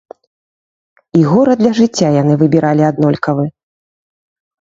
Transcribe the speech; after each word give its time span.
І 1.19 1.19
горад 1.31 1.57
для 1.61 1.73
жыцця 1.79 2.09
яны 2.21 2.33
выбіралі 2.41 2.83
аднолькавы. 2.87 3.45